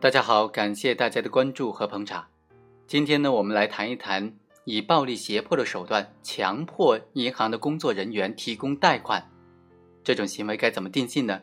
[0.00, 2.26] 大家好，感谢大家的关注和捧场。
[2.86, 4.34] 今天呢，我们来谈一谈
[4.64, 9.30] 以暴力胁迫的手段强迫银行的工作人员提供贷款
[10.02, 11.42] 这种行为该怎么定性呢？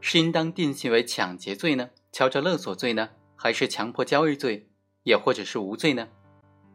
[0.00, 1.90] 是应当定性为抢劫罪呢？
[2.12, 3.08] 敲诈勒索罪呢？
[3.34, 4.68] 还是强迫交易罪？
[5.02, 6.06] 也或者是无罪呢？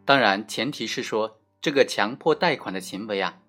[0.04, 3.40] 当然，前提是说这个强迫贷款的行为啊，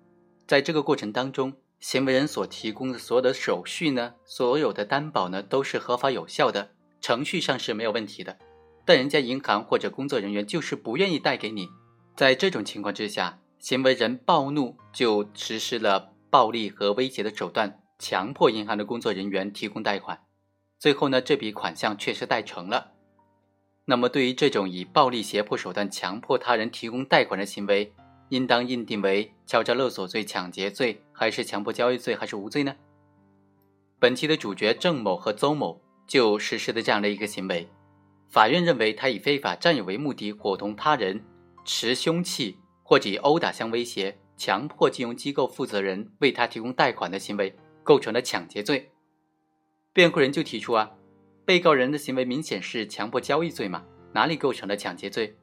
[0.46, 6.70] 在这个过程当中，行为人所提供的所有的手续呢，所有的担保呢，都是合法有效的。
[7.00, 8.38] 程序上是没有问题的，
[8.84, 11.68] 但人家银行或者工作人员就是不愿意贷给你，
[12.16, 20.20] 在这种情况之下，行为人暴怒就实施了暴力和威胁的手段，强迫银行的工作人员提供贷款，
[20.78, 22.92] 最后呢，这笔款项确实贷成了。
[23.86, 27.92] 那么，对于这种以暴力胁迫手段强迫他人提供贷款的行为，
[28.28, 32.76] 应当认定为敲诈勒索罪、抢劫罪，还是强迫交易罪，还是无罪呢？
[33.98, 35.80] 本期的主角郑某和邹某。
[36.10, 37.68] 就实施的这样的一个行为，
[38.28, 41.22] 法院认为他以非法占有为目的，伙同他人
[41.64, 48.90] 持凶器或者以殴打相威胁，强迫金融机构负责人为他提供贷款的行为，构成了抢劫罪。
[49.92, 50.90] 辩护人就提出啊，
[51.44, 55.36] 被告人的行为明显是强迫交易罪嘛，哪里构成了抢劫罪？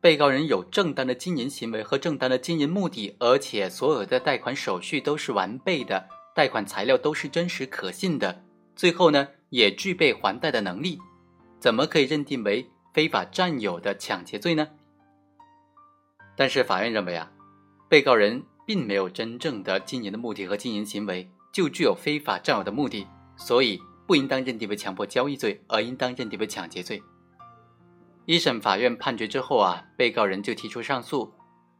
[0.00, 8.42] 被告人有正当的经营行为和正当的经营目的，而且所有的贷款手续都是完备的，贷款材料都是真实可信的，
[8.74, 9.28] 最后呢？
[9.50, 10.98] 也具备还贷的能力，
[11.60, 14.66] 怎么可以认定为非法占有的抢劫罪呢？
[16.34, 17.30] 但是法院认为啊，
[17.86, 23.06] 被告人并没有真正的经营的目的和经营行为，就具有非法占有的目的，
[23.36, 27.02] 所以不应当认定为强迫交易罪，而应当认定为抢劫罪。
[28.24, 31.34] 一审法院判决之后啊，被告人就提出上诉，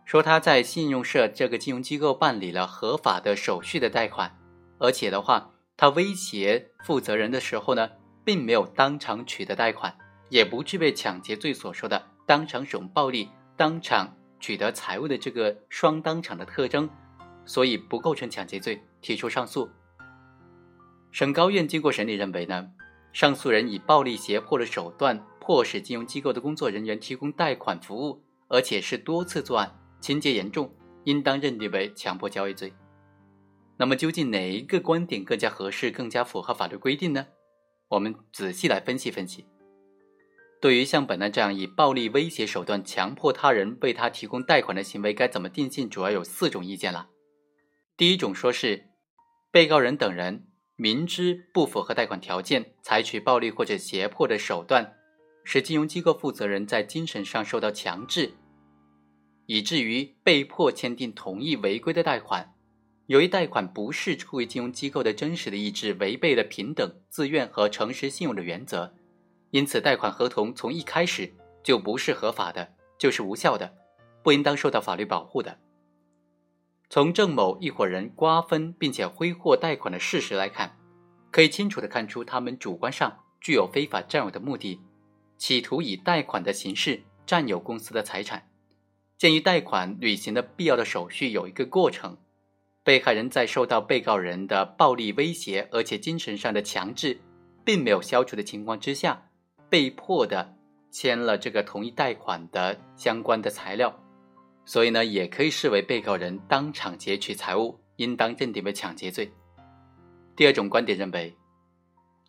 [0.04, 4.38] 说他在信用社这个金融机构办理了合法的手续的贷款，
[4.78, 5.51] 而且的话。
[5.82, 7.90] 他威胁负责人的时候呢，
[8.24, 9.92] 并没有当场取得贷款，
[10.28, 16.88] 也不具备抢劫罪所说的当场使用暴力、当场取得财物的这个双当场的特征，
[17.44, 19.68] 所以不构成抢劫罪，提出上诉。
[21.10, 22.68] 省高院经过审理认为呢，
[23.12, 30.72] 上诉人以暴力胁迫的手段迫使金融机构的工作人员提供贷款服务，而且是多次作案，情节严重，
[31.02, 32.72] 应当认定为强迫交易罪。
[33.82, 37.26] 那么究竟哪一个观点更加合适、更加符合法律规定呢？
[37.88, 39.44] 我们仔细来分析分析。
[40.60, 45.90] 对于像本案这样以暴力威胁手段强迫他人为他提供贷款的行为，该怎么定性？
[45.90, 47.08] 主要有四种意见了。
[47.96, 48.84] 第一种说是，
[49.50, 54.94] 被告人等人明知不符合贷款条件，采取暴力或者胁迫的手段，
[55.42, 58.34] 使金融机构负责人在精神上受到强制，
[59.46, 62.54] 以至于被迫签订同意违规的贷款。
[63.06, 68.94] 由于贷款不是出于金融机构的真实的意志，违背了平等、自愿和诚实信用的原则，
[69.50, 73.74] 因此贷款合同从一开始就不是合法的，就是无效的，
[74.22, 75.58] 不应当受到法律保护的。
[76.88, 80.78] 从郑某一伙人瓜分并且挥霍贷款的事实来看，
[81.30, 84.80] 可以清楚地看出他们主观上具有非法占有的目的，
[85.36, 88.48] 企图以贷款的形式占有公司的财产。
[89.18, 92.16] 鉴于贷款履行的必要的手续有一个过程。
[92.84, 97.20] 被害人在受到被告人的暴力威胁，而且精神上的强制
[97.64, 99.30] 并没有消除的情况之下，
[99.70, 100.56] 被迫的
[100.90, 103.96] 签了这个同意贷款的相关的材料，
[104.64, 109.32] 所以呢，也可以视为被告人当场劫取财物，应当认定为抢劫罪。
[110.34, 111.36] 第二种观点认为，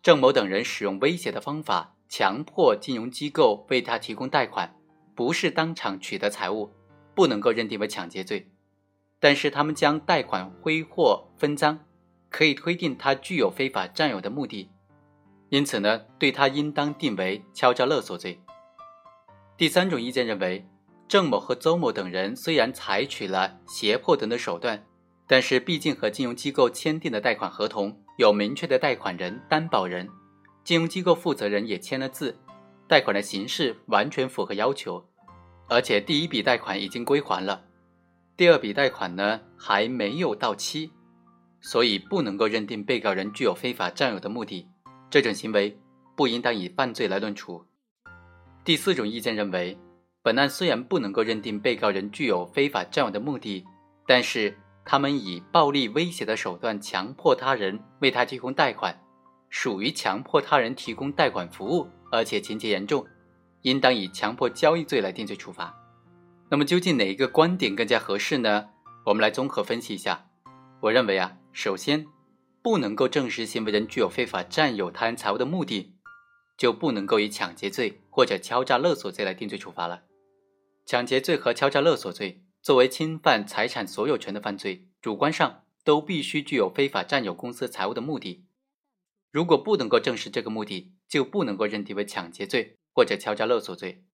[0.02, 4.72] 郑某等人使用威胁的方法强迫金融机构为他提供贷款，
[5.16, 6.70] 不是当场取得财物，
[7.12, 8.48] 不能够认定为抢劫罪。
[9.20, 11.78] 但是他们将贷款挥霍分赃，
[12.28, 14.70] 可以推定他具有非法占有的目的，
[15.48, 18.40] 因此呢，对他应当定为敲诈勒索罪。
[19.56, 20.66] 第三种意见认为，
[21.06, 24.84] 郑某和邹某等人虽然采取了胁迫等的手段，
[25.26, 30.08] 但是毕竟和金融机构签订的贷款合同有明确的贷款人、担保人，
[30.64, 32.36] 金融机构负责人也签了字，
[32.88, 35.06] 贷款的形式完全符合要求，
[35.68, 37.64] 而且第一笔贷款已经归还了。
[38.36, 40.90] 第二笔贷款呢还没有到期，
[41.60, 44.66] 所以不能够认定被告人具有非法占有的目的，
[45.08, 45.78] 这种行为
[46.16, 47.64] 不应当以犯罪来论处。
[48.64, 49.78] 第四种意见认为，
[50.20, 53.64] 本案虽然不能够认定被告人具有非法占有的目的，
[54.04, 54.52] 但是
[54.84, 58.98] 他们以暴力威胁的手段强迫他人为他提供贷款，
[59.48, 63.06] 属于强迫他人提供贷款服务，而且情节严重，
[63.62, 65.72] 应当以强迫交易罪来定罪处罚。
[66.54, 68.70] 那么究竟哪一个观点更加合适呢？
[69.06, 70.30] 我们来综合分析一下。
[70.82, 72.06] 我认为啊，首先
[72.62, 75.96] 不能够证实行为人具有非法占有他人财物的目的，
[76.56, 80.04] 就不能够以抢劫罪或者敲诈勒索罪来定罪处罚了。
[80.86, 88.46] 抢劫罪和敲诈勒索罪作为侵犯财产所有权的犯罪，主观上都必须具有非法占有公司财物的目的。
[89.32, 94.04] 如果不能够证实这个目的，就不能够认定为抢劫罪或者敲诈勒索罪。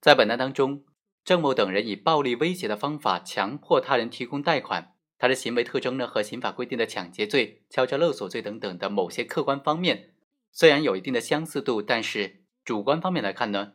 [0.00, 0.84] 在本案当中，
[1.24, 10.14] 郑某等人以暴力威胁的方法强迫他人提供贷款，他的行为特征呢和刑法规定的抢劫罪、敲诈勒索罪等等的某些客观方面
[10.50, 13.74] 虽然有一定的相似度，但是主观方面来看呢，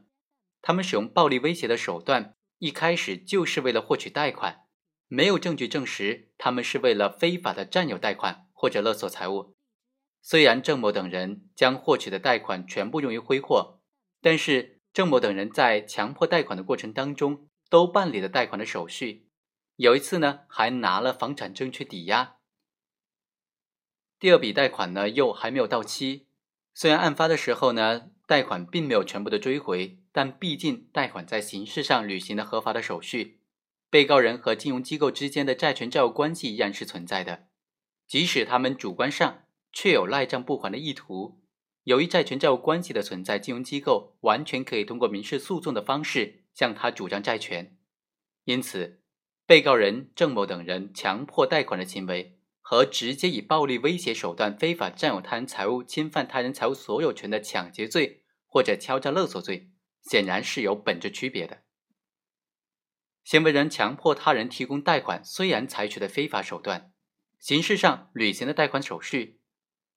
[0.61, 4.65] 他们使用暴力威胁的手段一开始就是为了获取贷款，
[5.07, 9.55] 没有证据证实他们是为了非法的占有贷款或者勒索财物。
[10.21, 13.79] 虽然郑某等人将获取的贷款全部用于挥霍，
[14.21, 19.27] 但是郑某等人在强迫贷款的过程当中都办理了贷款的手续，
[19.75, 22.37] 有一次呢还拿了房产证去抵押。
[24.17, 26.25] 第二笔贷款呢又还没有到期，
[26.73, 33.39] 虽然案发的时候呢贷款并没有全部的追回，但毕竟贷款在形式上履行了合法的手续，
[33.91, 37.45] 被告人和金融机构之间的债权债务关系依然是存在的，
[38.07, 39.43] 即使他们主观上。
[39.73, 41.39] 确有赖账不还的意图，
[41.87, 47.77] 由于债权债务关系的存在，金融机构完全可以通过民事诉讼的方式向他主张债权。
[48.43, 49.01] 因此，
[49.45, 61.63] 被告人郑某等人强迫贷款的行为和直接以暴力威胁手段非法占有他人财物、侵犯他人财物所有权的抢劫罪或者敲诈勒索罪，显然是有本质区别的。
[63.23, 66.91] 行为人强迫他人提供贷款，虽然采取的非法手段，
[67.39, 69.39] 形式上履行了贷款手续。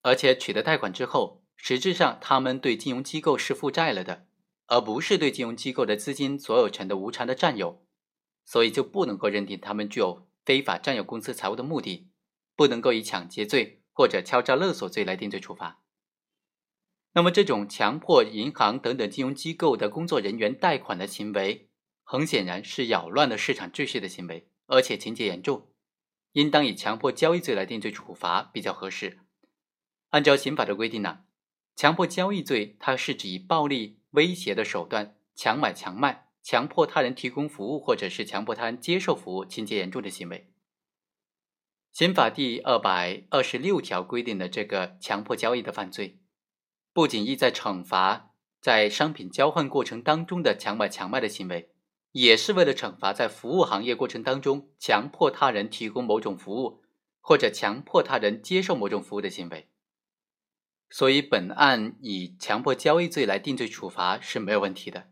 [0.03, 4.27] 而且取得贷款之后，实质上他们对金融机构是负债了的，
[4.67, 7.85] 而不是对金融机构的资金所有权的无偿的占有，
[8.47, 12.09] 所以就不能够认定他们具有非法占有公司财物的目的，
[12.57, 15.83] 不能够以抢劫罪或者敲诈勒索罪来定罪处罚。
[17.12, 21.69] 那么，这种强迫银行等等金融机构的工作人员贷款的行为，
[22.03, 25.69] 很显然是扰乱了市场秩序的行为，而且情节严重，
[26.33, 29.19] 应当以强迫交易罪来定罪处罚比较合适。
[30.11, 31.25] 按照刑法的规定呢，
[31.81, 40.53] 强迫交易罪它是指以暴力威胁的手段强买强卖、强迫他人提供服务或者是强迫他人接受服务，情节严重的行为。
[41.91, 46.19] 刑法第二百二十六条规定的这个强迫交易的犯罪，
[46.93, 51.71] 不仅意在惩罚在商品交换过程当中的强买强卖的行为，
[52.12, 56.83] 也是为了惩罚在服务行业过程当中强迫他人提供某种服务
[57.23, 59.70] 或者强迫他人接受某种服务的行为。
[60.91, 65.11] 所以，本案以强迫交易罪来定罪处罚是没有问题的。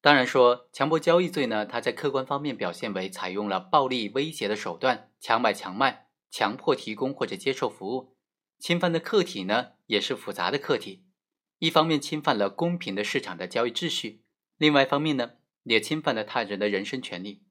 [0.00, 8.16] 当然说，强迫交易罪呢，它在客观方面表现为采用了暴力威胁的手段，强买强卖，强迫提供或者接受服务，
[8.58, 11.04] 侵犯的客体呢也是复杂的客体。
[11.58, 14.22] 一方面侵犯了公平的市场的交易秩序，
[14.56, 15.32] 另外一方面呢
[15.64, 17.44] 也侵犯了他人的人身权利。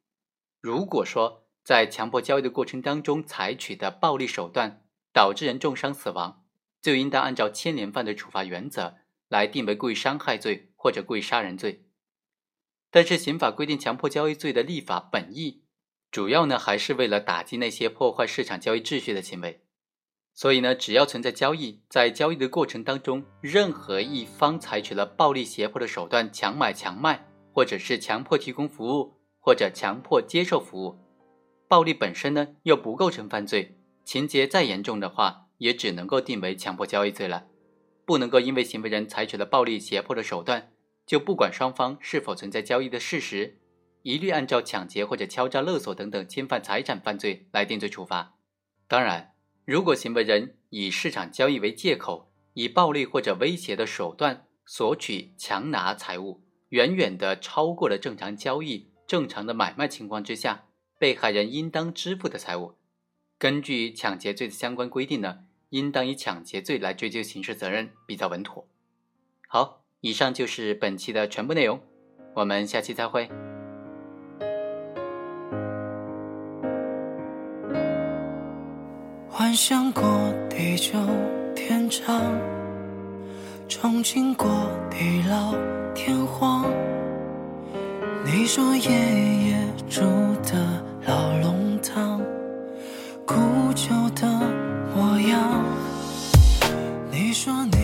[0.61, 6.45] 如果说在强迫交易的过程当中采取的暴力手段导致人重伤死亡，
[6.81, 8.95] 就应当按照牵连犯的处罚原则
[9.27, 11.85] 来定为故意伤害罪或者故意杀人罪。
[12.89, 15.63] 但是刑法规定强迫交易罪的立法本意，
[16.09, 19.63] 主要呢还是为了打击那些破坏市场交易秩序的行为。
[20.33, 30.99] 所以呢，只要存在交易，在交易的过程当中，任何一方采取了暴力胁迫的手段强买强卖，或者是强迫提供服务，或者强迫接受服务，
[31.67, 35.46] 暴力本身呢又不构成犯罪，情节再严重的话。
[35.57, 37.47] 也只能够定为强迫交易罪了，
[38.05, 40.71] 不能够因为行为人采取了暴力胁迫的手段，
[41.05, 43.59] 就不管双方是否存在交易的事实，
[44.03, 48.35] 一律按照抢劫或者敲诈勒索等等侵犯财产犯罪来定罪处罚。
[48.87, 49.33] 当然，
[49.65, 60.65] 如果行为人以市场交易为借口，以暴力或者威胁的手段索取强拿财物，远远的超过了正常交易、正常的买卖情况之下
[60.97, 62.75] 被害人应当支付的财物，
[63.37, 65.46] 根据抢劫罪的相关规定呢。
[65.69, 68.67] 应当以抢劫罪来追究刑事责任比较稳妥。
[69.47, 71.81] 好，以上就是本期的全部内容，
[72.35, 73.29] 我们下期再会。
[79.29, 80.03] 幻想过
[80.49, 80.93] 地久
[81.55, 82.21] 天长，
[83.69, 84.47] 憧憬过
[84.89, 85.53] 地老
[85.93, 86.65] 天荒。
[88.25, 88.89] 你说爷
[89.49, 90.01] 爷住
[90.43, 92.26] 的老龙塘。
[97.47, 97.76] strong